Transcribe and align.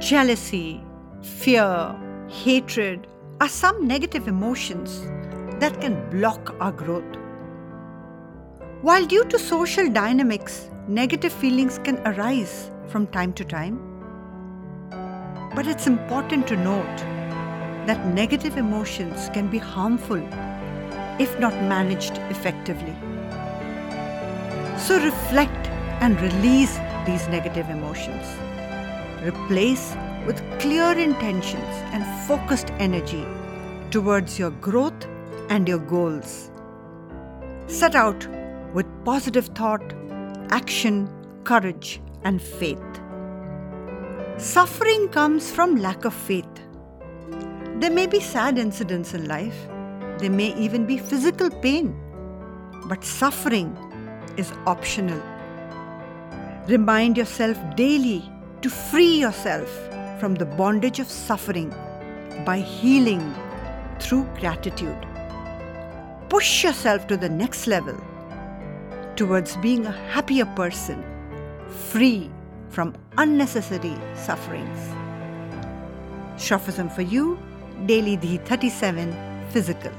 Jealousy, 0.00 0.80
fear, 1.22 1.92
hatred 2.28 3.08
are 3.40 3.48
some 3.48 3.88
negative 3.88 4.28
emotions 4.28 5.00
that 5.58 5.80
can 5.80 6.08
block 6.10 6.54
our 6.60 6.70
growth. 6.70 7.16
While 8.82 9.04
due 9.06 9.24
to 9.24 9.40
social 9.40 9.90
dynamics, 9.90 10.70
negative 10.86 11.32
feelings 11.32 11.80
can 11.82 11.98
arise 12.06 12.70
from 12.86 13.08
time 13.08 13.32
to 13.32 13.44
time, 13.44 13.80
but 15.56 15.66
it's 15.66 15.88
important 15.88 16.46
to 16.46 16.56
note 16.56 16.98
that 17.88 18.06
negative 18.14 18.56
emotions 18.56 19.28
can 19.34 19.50
be 19.50 19.58
harmful 19.58 20.22
if 21.18 21.36
not 21.40 21.54
managed 21.54 22.18
effectively. 22.30 22.94
So 24.78 25.02
reflect 25.02 25.66
and 26.00 26.20
release 26.20 26.78
these 27.04 27.26
negative 27.26 27.68
emotions. 27.68 28.24
Replace 29.22 29.96
with 30.26 30.40
clear 30.60 30.92
intentions 30.96 31.74
and 31.92 32.04
focused 32.28 32.70
energy 32.78 33.26
towards 33.90 34.38
your 34.38 34.50
growth 34.50 35.06
and 35.48 35.66
your 35.66 35.78
goals. 35.78 36.50
Set 37.66 37.96
out 37.96 38.26
with 38.72 38.86
positive 39.04 39.46
thought, 39.46 39.82
action, 40.50 41.08
courage, 41.42 42.00
and 42.22 42.40
faith. 42.40 42.78
Suffering 44.36 45.08
comes 45.08 45.50
from 45.50 45.76
lack 45.76 46.04
of 46.04 46.14
faith. 46.14 46.46
There 47.80 47.90
may 47.90 48.06
be 48.06 48.20
sad 48.20 48.56
incidents 48.56 49.14
in 49.14 49.26
life, 49.26 49.66
there 50.18 50.30
may 50.30 50.54
even 50.56 50.86
be 50.86 50.96
physical 50.96 51.50
pain, 51.50 51.96
but 52.86 53.02
suffering 53.04 53.76
is 54.36 54.52
optional. 54.66 55.20
Remind 56.68 57.16
yourself 57.16 57.58
daily 57.74 58.30
to 58.62 58.70
free 58.70 59.18
yourself 59.18 59.68
from 60.18 60.34
the 60.34 60.44
bondage 60.44 60.98
of 60.98 61.08
suffering 61.08 61.70
by 62.44 62.58
healing 62.58 63.34
through 64.00 64.24
gratitude. 64.38 65.06
Push 66.28 66.64
yourself 66.64 67.06
to 67.06 67.16
the 67.16 67.28
next 67.28 67.66
level 67.66 67.96
towards 69.16 69.56
being 69.58 69.86
a 69.86 69.92
happier 70.10 70.46
person, 70.56 71.02
free 71.90 72.30
from 72.68 72.94
unnecessary 73.16 73.96
sufferings. 74.14 74.78
Shafism 76.36 76.92
for 76.94 77.02
you, 77.02 77.38
Daily 77.86 78.16
D37 78.16 79.50
Physical. 79.50 79.92